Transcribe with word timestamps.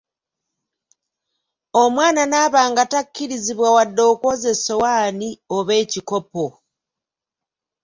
Omwana 1.81 2.21
n'aba 2.27 2.61
nga 2.69 2.83
takkirizibwa 2.91 3.67
wadde 3.75 4.01
okwoza 4.11 4.47
essowaani 4.55 5.29
oba 5.57 5.73
ekikopo! 5.83 6.45